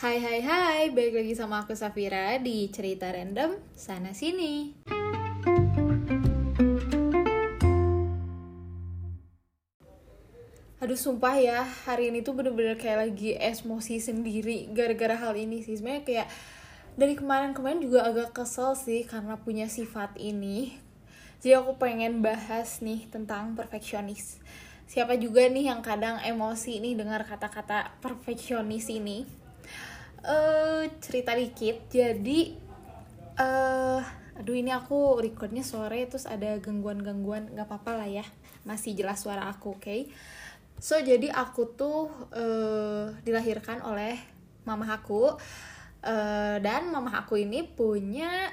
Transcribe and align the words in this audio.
Hai 0.00 0.16
hai 0.16 0.40
hai, 0.40 0.88
balik 0.96 1.12
lagi 1.12 1.36
sama 1.36 1.60
aku 1.60 1.76
Safira 1.76 2.40
di 2.40 2.72
cerita 2.72 3.12
random 3.12 3.52
sana 3.76 4.16
sini. 4.16 4.72
Aduh 10.80 10.96
sumpah 10.96 11.36
ya, 11.36 11.68
hari 11.84 12.08
ini 12.08 12.24
tuh 12.24 12.32
bener-bener 12.32 12.80
kayak 12.80 13.12
lagi 13.12 13.36
emosi 13.36 14.00
sendiri 14.00 14.72
gara-gara 14.72 15.20
hal 15.20 15.36
ini 15.36 15.60
sih. 15.60 15.76
Sebenarnya 15.76 16.08
kayak 16.08 16.28
dari 16.96 17.12
kemarin-kemarin 17.20 17.84
juga 17.84 18.08
agak 18.08 18.32
kesel 18.32 18.72
sih 18.80 19.04
karena 19.04 19.36
punya 19.36 19.68
sifat 19.68 20.16
ini. 20.16 20.80
Jadi 21.44 21.60
aku 21.60 21.76
pengen 21.76 22.24
bahas 22.24 22.80
nih 22.80 23.04
tentang 23.12 23.52
perfeksionis. 23.52 24.40
Siapa 24.88 25.20
juga 25.20 25.44
nih 25.44 25.68
yang 25.68 25.84
kadang 25.84 26.24
emosi 26.24 26.80
nih 26.80 26.96
dengar 26.96 27.28
kata-kata 27.28 28.00
perfeksionis 28.00 28.88
ini 28.88 29.49
uh, 30.24 30.84
cerita 31.00 31.32
dikit. 31.36 31.88
Jadi 31.88 32.54
uh, 33.40 34.00
aduh 34.40 34.56
ini 34.56 34.72
aku 34.72 35.20
recordnya 35.20 35.60
sore 35.60 36.08
terus 36.08 36.24
ada 36.24 36.56
gangguan-gangguan. 36.60 37.52
Nggak 37.52 37.66
apa-apa 37.68 38.04
lah 38.04 38.08
ya. 38.08 38.24
Masih 38.64 38.92
jelas 38.96 39.24
suara 39.24 39.48
aku 39.48 39.76
oke? 39.76 39.82
Okay? 39.82 40.02
so 40.80 40.96
jadi 40.96 41.28
aku 41.28 41.76
tuh 41.76 42.08
uh, 42.32 43.12
dilahirkan 43.20 43.84
oleh 43.84 44.16
mama 44.64 44.88
aku. 44.96 45.36
Uh, 46.00 46.56
dan 46.64 46.88
mama 46.88 47.12
aku 47.12 47.36
ini 47.36 47.60
punya 47.60 48.48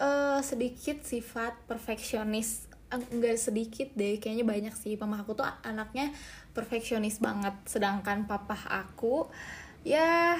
uh, 0.00 0.40
sedikit 0.40 1.04
sifat 1.04 1.68
perfeksionis. 1.68 2.72
Enggak 2.90 3.36
sedikit 3.38 3.92
deh 3.94 4.16
kayaknya 4.16 4.48
banyak 4.48 4.74
sih. 4.74 4.96
Mama 4.96 5.20
aku 5.20 5.36
tuh 5.36 5.46
anaknya 5.62 6.08
perfeksionis 6.56 7.20
banget. 7.20 7.52
Sedangkan 7.68 8.24
papa 8.24 8.56
aku 8.66 9.28
ya 9.86 10.36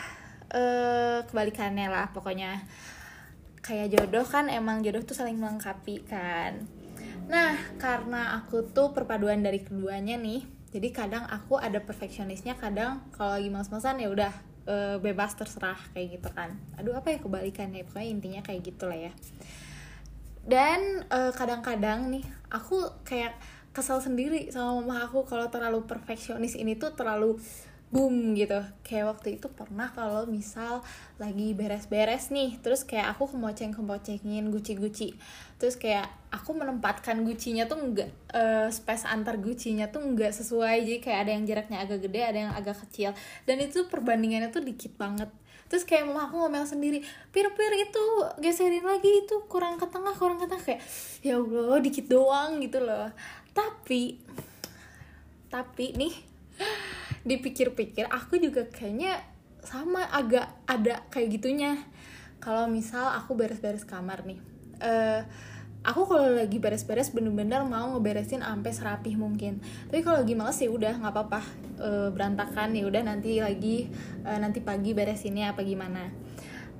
uh, 0.52 1.18
kebalikannya 1.28 1.88
lah 1.88 2.12
pokoknya. 2.12 2.64
Kayak 3.60 3.92
jodoh 3.92 4.24
kan 4.24 4.48
emang 4.48 4.80
jodoh 4.80 5.04
tuh 5.04 5.14
saling 5.14 5.36
melengkapi 5.36 6.04
kan. 6.08 6.64
Nah 7.28 7.54
karena 7.78 8.40
aku 8.40 8.66
tuh 8.72 8.90
perpaduan 8.90 9.44
dari 9.44 9.62
keduanya 9.62 10.16
nih 10.16 10.60
jadi 10.70 10.88
kadang 10.94 11.26
aku 11.26 11.58
ada 11.58 11.82
perfeksionisnya 11.82 12.54
kadang 12.54 13.02
kalau 13.10 13.34
lagi 13.34 13.50
males-malesan 13.50 13.98
ya 13.98 14.06
udah 14.06 14.32
uh, 14.70 14.96
bebas 15.02 15.34
terserah 15.34 15.78
kayak 15.90 16.22
gitu 16.22 16.28
kan. 16.30 16.54
Aduh 16.78 16.94
apa 16.94 17.10
ya 17.10 17.18
kebalikannya? 17.18 17.82
Pokoknya 17.90 18.08
intinya 18.08 18.40
kayak 18.46 18.62
gitulah 18.62 18.94
ya. 18.94 19.12
Dan 20.46 21.04
kadang 21.10 21.34
kadang-kadang 21.36 22.00
nih 22.14 22.24
aku 22.48 23.02
kayak 23.02 23.34
kesal 23.74 23.98
sendiri 24.02 24.50
sama 24.50 24.82
mama 24.82 25.06
aku 25.06 25.26
kalau 25.26 25.46
terlalu 25.50 25.86
perfeksionis 25.86 26.58
ini 26.58 26.74
tuh 26.74 26.94
terlalu 26.94 27.38
boom 27.90 28.38
gitu. 28.38 28.62
Kayak 28.86 29.18
waktu 29.18 29.38
itu 29.38 29.50
pernah 29.50 29.90
kalau 29.90 30.24
misal 30.30 30.82
lagi 31.18 31.52
beres-beres 31.58 32.30
nih 32.30 32.56
terus 32.62 32.86
kayak 32.86 33.18
aku 33.18 33.34
kemoceng 33.34 33.74
kemocengin 33.74 34.48
guci-guci 34.48 35.18
terus 35.60 35.76
kayak 35.76 36.08
aku 36.32 36.56
menempatkan 36.56 37.20
gucinya 37.26 37.68
tuh 37.68 37.76
enggak 37.76 38.08
uh, 38.32 38.70
space 38.72 39.04
antar 39.04 39.36
gucinya 39.36 39.90
tuh 39.90 40.00
enggak 40.00 40.32
sesuai. 40.32 40.86
Jadi 40.86 40.98
kayak 41.02 41.18
ada 41.26 41.30
yang 41.34 41.44
jaraknya 41.44 41.78
agak 41.82 41.98
gede 42.06 42.20
ada 42.22 42.38
yang 42.38 42.52
agak 42.54 42.78
kecil. 42.88 43.10
Dan 43.44 43.60
itu 43.60 43.84
perbandingannya 43.90 44.48
tuh 44.54 44.62
dikit 44.62 44.94
banget. 44.96 45.28
Terus 45.70 45.86
kayak 45.86 46.06
mama 46.06 46.26
aku 46.26 46.34
ngomel 46.40 46.66
sendiri 46.66 46.98
pir 47.30 47.46
pir 47.54 47.72
itu 47.78 48.02
geserin 48.42 48.82
lagi 48.82 49.22
itu 49.22 49.46
kurang 49.46 49.78
ke 49.78 49.86
tengah 49.90 50.14
kurang 50.14 50.38
ke 50.38 50.46
tengah. 50.46 50.64
Kayak 50.64 50.82
ya 51.26 51.36
allah 51.36 51.78
dikit 51.82 52.06
doang 52.06 52.62
gitu 52.62 52.78
loh. 52.80 53.10
Tapi 53.50 54.22
tapi 55.50 55.98
nih 55.98 56.29
dipikir-pikir 57.26 58.08
aku 58.08 58.40
juga 58.40 58.64
kayaknya 58.68 59.20
sama 59.60 60.08
agak 60.08 60.48
ada 60.64 61.04
kayak 61.12 61.40
gitunya. 61.40 61.76
Kalau 62.40 62.72
misal 62.72 63.12
aku 63.12 63.36
beres-beres 63.36 63.84
kamar 63.84 64.24
nih 64.24 64.40
uh, 64.80 65.20
aku 65.80 66.04
kalau 66.08 66.36
lagi 66.36 66.60
beres-beres 66.60 67.12
bener-bener 67.12 67.64
mau 67.64 67.96
ngeberesin 67.96 68.44
sampai 68.44 68.72
serapih 68.72 69.14
mungkin. 69.16 69.60
Tapi 69.88 70.00
kalau 70.04 70.20
lagi 70.24 70.34
males 70.36 70.56
sih 70.60 70.68
udah 70.68 71.00
nggak 71.00 71.12
apa-apa 71.12 71.40
uh, 71.80 72.08
berantakan 72.12 72.76
ya 72.76 72.84
udah 72.84 73.02
nanti 73.04 73.40
lagi 73.40 73.88
uh, 74.24 74.36
nanti 74.40 74.60
pagi 74.60 74.92
beresinnya 74.92 75.52
apa 75.56 75.64
gimana. 75.64 76.12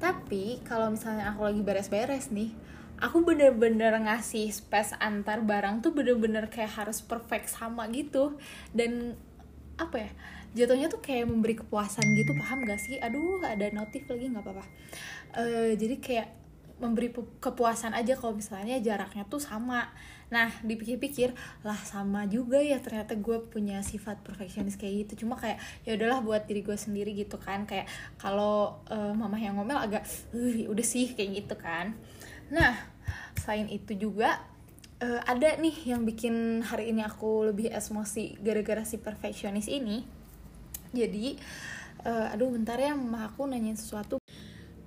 Tapi 0.01 0.65
kalau 0.65 0.93
misalnya 0.93 1.33
aku 1.33 1.45
lagi 1.45 1.61
beres-beres 1.65 2.33
nih 2.33 2.53
aku 3.01 3.25
bener-bener 3.25 3.97
ngasih 3.97 4.53
space 4.53 4.93
antar 5.01 5.41
barang 5.41 5.81
tuh 5.81 5.97
bener-bener 5.97 6.53
kayak 6.53 6.85
harus 6.85 7.01
perfect 7.01 7.49
sama 7.49 7.89
gitu. 7.89 8.37
Dan 8.77 9.17
apa 9.81 9.97
ya 9.97 10.11
jatuhnya 10.51 10.91
tuh 10.91 10.99
kayak 10.99 11.31
memberi 11.31 11.55
kepuasan 11.55 12.03
gitu 12.19 12.35
paham 12.35 12.67
gak 12.67 12.81
sih? 12.83 12.99
Aduh 12.99 13.39
ada 13.43 13.71
notif 13.71 14.07
lagi 14.11 14.27
nggak 14.27 14.43
apa-apa. 14.43 14.65
Uh, 15.31 15.73
jadi 15.79 15.97
kayak 16.03 16.29
memberi 16.81 17.13
kepuasan 17.39 17.93
aja 17.93 18.17
kalau 18.17 18.35
misalnya 18.35 18.81
jaraknya 18.81 19.29
tuh 19.29 19.39
sama. 19.39 19.93
Nah 20.33 20.51
dipikir-pikir 20.65 21.35
lah 21.63 21.77
sama 21.85 22.25
juga 22.27 22.59
ya 22.59 22.81
ternyata 22.81 23.15
gue 23.15 23.39
punya 23.47 23.85
sifat 23.85 24.27
perfeksionis 24.27 24.75
kayak 24.75 25.07
gitu. 25.07 25.27
Cuma 25.27 25.39
kayak 25.39 25.61
ya 25.87 25.95
udahlah 25.95 26.25
buat 26.25 26.43
diri 26.51 26.67
gue 26.67 26.75
sendiri 26.75 27.15
gitu 27.15 27.39
kan. 27.39 27.69
Kayak 27.69 27.87
kalau 28.19 28.83
uh, 28.91 29.15
mama 29.15 29.39
yang 29.39 29.55
ngomel 29.55 29.79
agak 29.79 30.03
udah 30.67 30.87
sih 30.87 31.15
kayak 31.15 31.47
gitu 31.47 31.55
kan. 31.61 31.95
Nah 32.51 32.75
selain 33.39 33.71
itu 33.71 33.95
juga 33.95 34.50
uh, 35.01 35.21
ada 35.25 35.57
nih 35.57 35.77
yang 35.89 36.05
bikin 36.05 36.61
hari 36.65 36.93
ini 36.93 37.03
aku 37.03 37.49
lebih 37.51 37.73
emosi 37.73 38.39
gara-gara 38.41 38.85
si 38.85 39.01
perfeksionis 39.01 39.67
ini. 39.67 40.05
Jadi 40.93 41.37
uh, 42.05 42.33
aduh 42.33 42.53
bentar 42.53 42.77
ya 42.77 42.93
mama 42.93 43.33
aku 43.33 43.49
nanyain 43.49 43.77
sesuatu. 43.77 44.21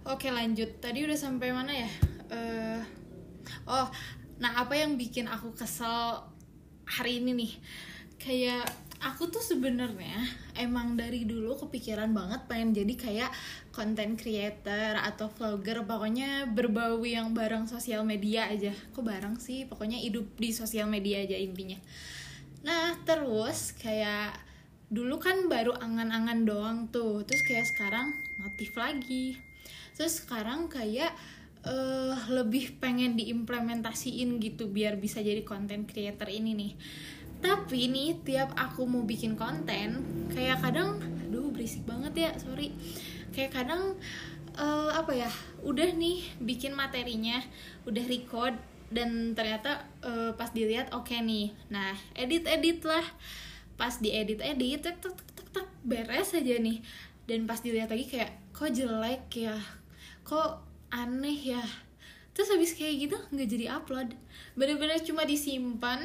Oke 0.04 0.30
lanjut. 0.30 0.80
Tadi 0.80 1.04
udah 1.04 1.18
sampai 1.18 1.50
mana 1.52 1.74
ya? 1.74 1.90
Uh, 2.30 2.82
oh 3.68 3.88
nah 4.42 4.58
apa 4.60 4.74
yang 4.74 4.98
bikin 4.98 5.30
aku 5.30 5.54
kesel 5.54 6.24
hari 6.86 7.20
ini 7.20 7.32
nih? 7.34 7.54
Kayak 8.22 8.66
aku 9.04 9.28
tuh 9.28 9.44
sebenarnya 9.44 10.16
emang 10.56 10.96
dari 10.96 11.28
dulu 11.28 11.60
kepikiran 11.60 12.16
banget 12.16 12.48
pengen 12.48 12.72
jadi 12.72 12.94
kayak 12.96 13.32
content 13.76 14.16
creator 14.16 14.96
atau 14.96 15.28
vlogger 15.28 15.84
pokoknya 15.84 16.48
berbau 16.48 17.04
yang 17.04 17.36
bareng 17.36 17.68
sosial 17.68 18.08
media 18.08 18.48
aja. 18.48 18.72
Kok 18.96 19.04
bareng 19.04 19.36
sih? 19.44 19.68
Pokoknya 19.68 20.00
hidup 20.00 20.26
di 20.40 20.56
sosial 20.56 20.88
media 20.88 21.20
aja 21.20 21.36
intinya. 21.36 21.78
Nah 22.64 22.96
terus 23.04 23.76
kayak 23.76 24.40
dulu 24.88 25.20
kan 25.20 25.52
baru 25.52 25.76
angan-angan 25.76 26.40
doang 26.48 26.80
tuh. 26.88 27.28
Terus 27.28 27.44
kayak 27.44 27.68
sekarang 27.68 28.16
motif 28.40 28.72
lagi. 28.80 29.36
Terus 29.94 30.24
sekarang 30.24 30.72
kayak 30.72 31.12
uh, 31.68 32.16
lebih 32.32 32.80
pengen 32.80 33.20
diimplementasiin 33.20 34.40
gitu 34.40 34.72
biar 34.72 34.96
bisa 34.96 35.20
jadi 35.20 35.44
content 35.44 35.84
creator 35.88 36.32
ini 36.32 36.52
nih 36.56 36.74
tapi 37.44 37.92
nih 37.92 38.24
tiap 38.24 38.56
aku 38.56 38.88
mau 38.88 39.04
bikin 39.04 39.36
konten 39.36 40.00
kayak 40.32 40.64
kadang 40.64 41.04
aduh 41.28 41.52
berisik 41.52 41.84
banget 41.84 42.14
ya 42.16 42.32
sorry. 42.40 42.72
Kayak 43.36 43.52
kadang 43.52 44.00
uh, 44.56 44.90
apa 44.96 45.12
ya 45.12 45.30
udah 45.60 45.92
nih 45.92 46.24
bikin 46.40 46.72
materinya 46.72 47.44
udah 47.84 48.04
record 48.08 48.56
dan 48.94 49.36
ternyata 49.36 49.84
uh, 50.06 50.32
pas 50.40 50.56
dilihat 50.56 50.96
oke 50.96 51.12
okay 51.12 51.20
nih. 51.20 51.52
Nah 51.68 51.92
edit 52.16 52.48
edit 52.48 52.80
lah. 52.88 53.04
Pas 53.76 53.92
diedit 54.00 54.40
edit 54.40 54.80
tek 54.80 55.04
tek 55.04 55.18
tek 55.36 55.48
tek 55.52 55.68
beres 55.84 56.32
aja 56.32 56.56
nih. 56.56 56.80
Dan 57.28 57.44
pas 57.44 57.60
dilihat 57.60 57.92
lagi 57.92 58.08
kayak 58.08 58.32
kok 58.56 58.72
jelek 58.72 59.28
ya? 59.36 59.60
Kok 60.24 60.64
aneh 60.96 61.58
ya? 61.58 61.64
Terus 62.32 62.56
habis 62.56 62.72
kayak 62.78 63.10
gitu 63.10 63.18
nggak 63.36 63.50
jadi 63.50 63.66
upload. 63.76 64.16
Bener-bener 64.56 65.02
cuma 65.04 65.26
disimpan 65.26 66.02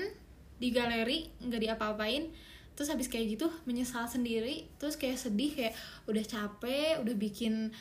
di 0.58 0.68
galeri 0.74 1.30
nggak 1.42 1.60
diapa-apain. 1.62 2.30
Terus 2.74 2.94
habis 2.94 3.10
kayak 3.10 3.38
gitu 3.38 3.46
menyesal 3.66 4.06
sendiri. 4.06 4.66
Terus 4.78 4.94
kayak 4.94 5.18
sedih 5.18 5.50
kayak 5.54 5.74
udah 6.06 6.22
capek 6.22 7.02
udah 7.02 7.14
bikin 7.18 7.74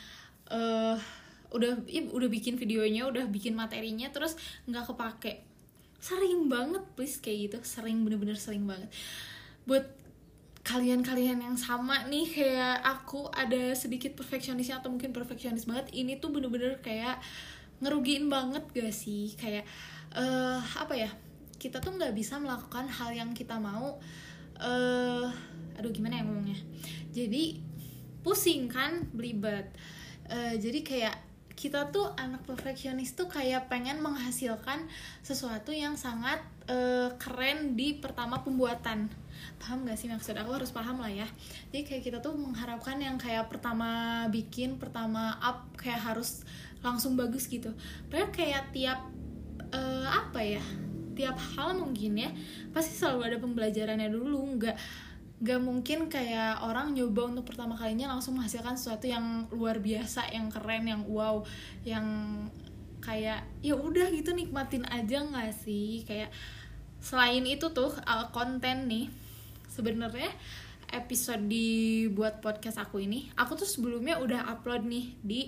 uh, 0.50 0.98
udah 1.54 1.86
ya, 1.86 2.02
udah 2.10 2.28
bikin 2.30 2.58
videonya 2.58 3.06
udah 3.06 3.24
bikin 3.30 3.54
materinya 3.54 4.10
terus 4.10 4.34
nggak 4.66 4.90
kepake. 4.90 5.42
Sering 5.98 6.50
banget 6.50 6.82
please 6.98 7.18
kayak 7.22 7.50
gitu. 7.50 7.58
Sering 7.62 8.02
bener-bener 8.02 8.34
sering 8.34 8.66
banget. 8.66 8.90
Buat 9.66 9.86
kalian-kalian 10.66 11.40
yang 11.40 11.56
sama 11.56 12.04
nih 12.12 12.28
kayak 12.28 12.84
aku 12.84 13.32
ada 13.32 13.72
sedikit 13.72 14.12
perfeksionisnya 14.12 14.84
atau 14.84 14.92
mungkin 14.92 15.16
perfeksionis 15.16 15.64
banget 15.64 15.88
ini 15.96 16.20
tuh 16.20 16.28
bener-bener 16.28 16.76
kayak 16.84 17.22
ngerugiin 17.80 18.28
banget 18.28 18.66
gak 18.74 18.92
sih? 18.92 19.32
Kayak 19.38 19.64
uh, 20.12 20.60
apa 20.60 20.92
ya 20.92 21.10
kita 21.58 21.82
tuh 21.82 21.98
nggak 21.98 22.14
bisa 22.14 22.38
melakukan 22.38 22.86
hal 22.86 23.10
yang 23.10 23.30
kita 23.34 23.58
mau 23.58 23.98
uh, 24.62 25.26
aduh 25.78 25.90
gimana 25.94 26.18
ya 26.18 26.22
ngomongnya? 26.26 26.58
Jadi 27.14 27.62
pusing 28.22 28.66
kan 28.70 29.06
belibet. 29.14 29.70
Uh, 30.28 30.54
jadi 30.58 30.82
kayak 30.82 31.16
kita 31.58 31.90
tuh 31.90 32.14
anak 32.14 32.46
perfeksionis 32.46 33.18
tuh 33.18 33.26
kayak 33.26 33.66
pengen 33.66 33.98
menghasilkan 33.98 34.86
sesuatu 35.26 35.74
yang 35.74 35.98
sangat 35.98 36.38
uh, 36.70 37.10
keren 37.18 37.74
di 37.74 37.98
pertama 37.98 38.46
pembuatan. 38.46 39.10
Paham 39.58 39.82
gak 39.82 39.98
sih 39.98 40.06
maksud 40.06 40.38
aku? 40.38 40.54
Harus 40.54 40.70
paham 40.70 41.02
lah 41.02 41.10
ya. 41.10 41.26
Jadi 41.74 41.82
kayak 41.82 42.02
kita 42.06 42.18
tuh 42.22 42.38
mengharapkan 42.38 43.02
yang 43.02 43.18
kayak 43.18 43.50
pertama 43.50 44.22
bikin 44.30 44.78
pertama 44.78 45.34
up 45.42 45.66
kayak 45.74 45.98
harus 45.98 46.46
langsung 46.78 47.18
bagus 47.18 47.50
gitu. 47.50 47.74
Padahal 48.06 48.30
kayak 48.30 48.70
tiap 48.70 49.02
uh, 49.74 50.06
apa 50.06 50.38
ya 50.38 50.62
tiap 51.18 51.34
hal 51.58 51.74
mungkin 51.74 52.22
ya 52.22 52.30
pasti 52.70 52.94
selalu 52.94 53.34
ada 53.34 53.36
pembelajarannya 53.42 54.08
dulu. 54.14 54.54
Nggak 54.54 54.76
nggak 55.38 55.60
mungkin 55.62 55.98
kayak 56.10 56.62
orang 56.66 56.94
nyoba 56.94 57.30
untuk 57.30 57.50
pertama 57.50 57.74
kalinya 57.78 58.10
langsung 58.10 58.38
menghasilkan 58.38 58.74
sesuatu 58.74 59.06
yang 59.06 59.46
luar 59.54 59.78
biasa 59.78 60.30
yang 60.34 60.50
keren 60.50 60.86
yang 60.86 61.02
wow 61.06 61.46
yang 61.86 62.06
kayak 62.98 63.46
ya 63.62 63.78
udah 63.78 64.10
gitu 64.14 64.34
nikmatin 64.34 64.86
aja 64.86 65.26
nggak 65.26 65.50
sih? 65.54 66.06
Kayak 66.06 66.30
selain 67.02 67.42
itu 67.46 67.70
tuh 67.70 67.94
konten 68.30 68.90
nih 68.90 69.06
sebenarnya 69.70 70.30
episode 70.88 71.46
dibuat 71.46 72.40
podcast 72.40 72.80
aku 72.80 73.04
ini 73.04 73.28
aku 73.36 73.60
tuh 73.60 73.68
sebelumnya 73.68 74.18
udah 74.18 74.48
upload 74.50 74.88
nih 74.88 75.14
di 75.20 75.40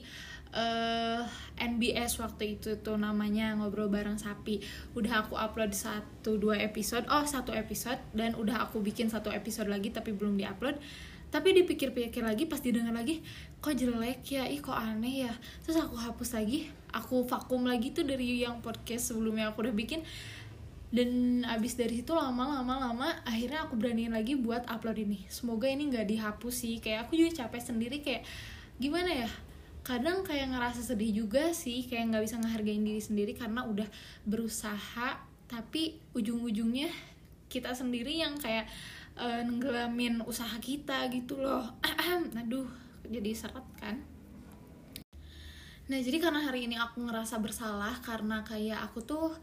uh, 0.55 1.23
eh, 1.23 1.23
NBS 1.61 2.19
waktu 2.19 2.58
itu 2.58 2.81
tuh 2.82 2.99
namanya 2.99 3.55
ngobrol 3.55 3.91
bareng 3.91 4.19
sapi. 4.19 4.62
Udah 4.97 5.26
aku 5.26 5.38
upload 5.38 5.75
satu 5.75 6.41
dua 6.41 6.58
episode 6.58 7.06
oh 7.11 7.23
satu 7.26 7.55
episode 7.55 7.99
dan 8.17 8.35
udah 8.35 8.67
aku 8.67 8.82
bikin 8.82 9.12
satu 9.12 9.31
episode 9.31 9.70
lagi 9.70 9.94
tapi 9.94 10.11
belum 10.14 10.38
diupload. 10.38 10.79
Tapi 11.31 11.55
dipikir-pikir 11.62 12.26
lagi 12.26 12.50
pas 12.50 12.58
didengar 12.58 12.91
lagi 12.91 13.23
kok 13.62 13.79
jelek 13.79 14.26
ya? 14.26 14.50
Ih 14.50 14.58
kok 14.58 14.75
aneh 14.75 15.31
ya? 15.31 15.32
Terus 15.62 15.79
aku 15.79 15.94
hapus 15.94 16.35
lagi 16.35 16.67
aku 16.91 17.23
vakum 17.23 17.70
lagi 17.70 17.94
tuh 17.94 18.02
dari 18.02 18.43
yang 18.43 18.58
podcast 18.58 19.14
sebelumnya 19.14 19.55
aku 19.55 19.62
udah 19.62 19.75
bikin. 19.75 20.02
Dan 20.91 21.43
abis 21.47 21.79
dari 21.79 22.02
situ 22.02 22.11
lama-lama 22.19 22.82
lama 22.82 23.14
akhirnya 23.23 23.62
aku 23.62 23.79
beraniin 23.79 24.11
lagi 24.11 24.35
buat 24.35 24.67
upload 24.67 24.99
ini. 25.06 25.23
Semoga 25.31 25.70
ini 25.70 25.87
nggak 25.87 26.11
dihapus 26.11 26.55
sih. 26.67 26.82
Kayak 26.82 27.06
aku 27.06 27.14
juga 27.14 27.47
capek 27.47 27.62
sendiri 27.62 28.02
kayak 28.02 28.26
gimana 28.82 29.29
ya 29.29 29.31
kadang 29.81 30.21
kayak 30.23 30.53
ngerasa 30.53 30.85
sedih 30.85 31.25
juga 31.25 31.50
sih 31.56 31.88
kayak 31.88 32.12
nggak 32.12 32.25
bisa 32.29 32.37
ngehargain 32.41 32.85
diri 32.85 33.00
sendiri 33.00 33.32
karena 33.32 33.65
udah 33.65 33.88
berusaha 34.29 35.17
tapi 35.50 35.99
ujung-ujungnya 36.15 36.93
kita 37.50 37.75
sendiri 37.75 38.23
yang 38.23 38.38
kayak 38.38 38.71
uh, 39.19 39.43
nenggelamin 39.43 40.23
usaha 40.23 40.55
kita 40.62 41.11
gitu 41.11 41.43
loh. 41.43 41.67
Aduh 42.38 42.71
jadi 43.11 43.35
seret 43.35 43.67
kan. 43.81 43.99
Nah 45.91 45.99
jadi 45.99 46.23
karena 46.23 46.47
hari 46.47 46.71
ini 46.71 46.79
aku 46.79 47.03
ngerasa 47.03 47.43
bersalah 47.43 47.99
karena 47.99 48.47
kayak 48.47 48.79
aku 48.87 49.03
tuh 49.03 49.35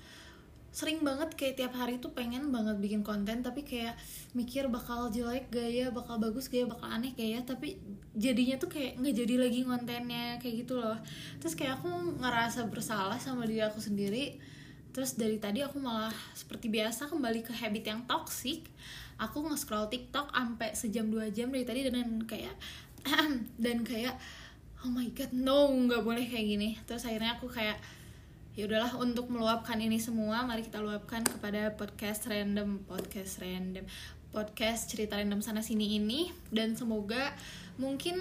sering 0.78 1.02
banget 1.02 1.34
kayak 1.34 1.58
tiap 1.58 1.74
hari 1.74 1.98
tuh 1.98 2.14
pengen 2.14 2.54
banget 2.54 2.78
bikin 2.78 3.02
konten 3.02 3.42
tapi 3.42 3.66
kayak 3.66 3.98
mikir 4.38 4.70
bakal 4.70 5.10
jelek 5.10 5.50
gaya 5.50 5.90
bakal 5.90 6.22
bagus 6.22 6.54
gaya 6.54 6.70
bakal 6.70 6.86
aneh 6.86 7.18
gaya 7.18 7.42
tapi 7.42 7.82
jadinya 8.14 8.62
tuh 8.62 8.70
kayak 8.70 9.02
nggak 9.02 9.16
jadi 9.26 9.36
lagi 9.42 9.66
kontennya 9.66 10.38
kayak 10.38 10.56
gitu 10.62 10.78
loh. 10.78 10.94
Terus 11.42 11.58
kayak 11.58 11.82
aku 11.82 11.90
ngerasa 12.22 12.70
bersalah 12.70 13.18
sama 13.18 13.50
diri 13.50 13.66
aku 13.66 13.82
sendiri. 13.82 14.38
Terus 14.94 15.18
dari 15.18 15.42
tadi 15.42 15.66
aku 15.66 15.82
malah 15.82 16.14
seperti 16.38 16.70
biasa 16.70 17.10
kembali 17.10 17.42
ke 17.42 17.58
habit 17.58 17.82
yang 17.82 18.06
toxic. 18.06 18.70
Aku 19.18 19.50
nge-scroll 19.50 19.90
TikTok 19.90 20.30
sampai 20.30 20.78
sejam 20.78 21.10
dua 21.10 21.34
jam 21.34 21.50
dari 21.50 21.66
tadi 21.66 21.90
dan 21.90 22.22
kayak 22.22 22.54
dan 23.66 23.82
kayak 23.82 24.14
oh 24.86 24.94
my 24.94 25.10
god 25.18 25.34
no 25.34 25.74
nggak 25.74 26.06
boleh 26.06 26.22
kayak 26.30 26.46
gini. 26.54 26.70
Terus 26.86 27.02
akhirnya 27.10 27.34
aku 27.42 27.50
kayak 27.50 27.82
ya 28.57 28.65
udahlah 28.65 28.98
untuk 28.98 29.30
meluapkan 29.30 29.77
ini 29.77 30.01
semua 30.01 30.42
mari 30.42 30.65
kita 30.65 30.81
luapkan 30.81 31.21
kepada 31.21 31.77
podcast 31.77 32.25
random 32.25 32.81
podcast 32.89 33.38
random 33.38 33.86
podcast 34.33 34.89
cerita 34.89 35.18
random 35.18 35.45
sana 35.45 35.62
sini 35.62 36.01
ini. 36.01 36.33
Dan 36.50 36.74
semoga 36.74 37.38
mungkin 37.77 38.18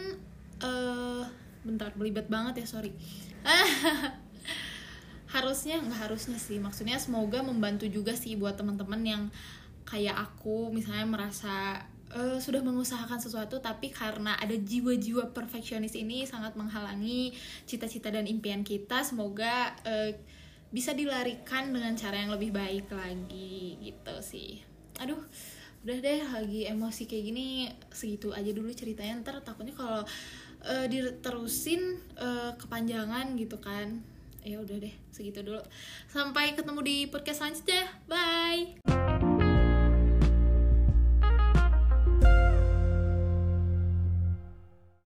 uh, 0.60 1.24
bentar 1.64 1.96
belibet 1.96 2.28
banget 2.28 2.62
ya 2.62 2.66
sorry. 2.68 2.92
Harusnya 5.34 5.82
nggak 5.82 6.00
harusnya 6.08 6.38
sih. 6.38 6.56
Maksudnya 6.62 6.96
semoga 7.02 7.42
membantu 7.44 7.84
juga 7.90 8.14
sih 8.14 8.38
buat 8.38 8.56
teman-teman 8.56 9.02
yang 9.04 9.22
kayak 9.84 10.16
aku 10.16 10.70
misalnya 10.72 11.04
merasa 11.04 11.84
uh, 12.14 12.38
sudah 12.38 12.62
mengusahakan 12.62 13.19
sesuatu 13.19 13.58
tapi 13.58 13.91
karena 13.91 14.37
ada 14.38 14.55
jiwa-jiwa 14.55 15.35
perfeksionis 15.35 15.99
ini 15.99 16.29
sangat 16.29 16.55
menghalangi 16.55 17.35
cita-cita 17.67 18.12
dan 18.12 18.29
impian 18.29 18.62
kita 18.62 19.03
semoga 19.03 19.75
uh, 19.82 20.12
bisa 20.70 20.93
dilarikan 20.93 21.73
dengan 21.73 21.94
cara 21.94 22.20
yang 22.20 22.35
lebih 22.35 22.50
baik 22.53 22.91
lagi 22.91 23.81
gitu 23.81 24.17
sih. 24.20 24.61
Aduh 25.00 25.23
udah 25.87 26.03
deh 26.03 26.20
lagi 26.35 26.67
emosi 26.67 27.06
kayak 27.06 27.25
gini 27.31 27.47
segitu 27.94 28.35
aja 28.35 28.50
dulu 28.50 28.69
ceritanya. 28.75 29.23
Ntar 29.23 29.41
takutnya 29.47 29.73
kalau 29.73 30.03
uh, 30.67 30.87
diterusin 30.91 31.97
uh, 32.19 32.53
kepanjangan 32.58 33.38
gitu 33.38 33.56
kan. 33.62 34.03
Ya 34.47 34.62
udah 34.62 34.79
deh 34.79 34.94
segitu 35.14 35.43
dulu. 35.43 35.62
Sampai 36.11 36.55
ketemu 36.58 36.81
di 36.82 36.97
podcast 37.11 37.43
selanjutnya. 37.43 37.87
Bye 38.11 39.06